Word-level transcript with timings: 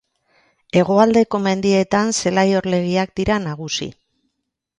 Hegoaldeko 0.79 1.39
mendietan 1.47 2.09
zelai 2.23 2.47
orlegiak 2.63 3.15
dira 3.21 3.39
nagusi. 3.45 3.91